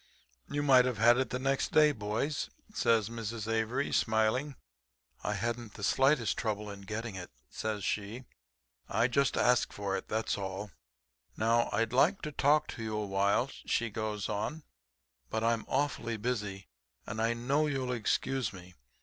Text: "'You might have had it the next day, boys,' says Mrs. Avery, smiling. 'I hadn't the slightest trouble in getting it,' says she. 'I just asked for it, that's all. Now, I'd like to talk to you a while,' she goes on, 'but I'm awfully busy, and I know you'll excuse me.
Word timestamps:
"'You 0.49 0.63
might 0.63 0.85
have 0.85 0.97
had 0.97 1.19
it 1.19 1.29
the 1.29 1.37
next 1.37 1.71
day, 1.73 1.91
boys,' 1.91 2.49
says 2.73 3.07
Mrs. 3.07 3.47
Avery, 3.47 3.91
smiling. 3.91 4.55
'I 5.23 5.33
hadn't 5.35 5.73
the 5.75 5.83
slightest 5.83 6.37
trouble 6.39 6.71
in 6.71 6.81
getting 6.89 7.13
it,' 7.13 7.29
says 7.51 7.83
she. 7.83 8.23
'I 8.89 9.09
just 9.09 9.37
asked 9.37 9.71
for 9.71 9.95
it, 9.95 10.07
that's 10.07 10.39
all. 10.39 10.71
Now, 11.37 11.69
I'd 11.71 11.93
like 11.93 12.23
to 12.23 12.31
talk 12.31 12.67
to 12.69 12.81
you 12.81 12.97
a 12.97 13.05
while,' 13.05 13.51
she 13.67 13.91
goes 13.91 14.27
on, 14.27 14.63
'but 15.29 15.43
I'm 15.43 15.65
awfully 15.67 16.17
busy, 16.17 16.67
and 17.05 17.21
I 17.21 17.35
know 17.35 17.67
you'll 17.67 17.93
excuse 17.93 18.51
me. 18.51 18.73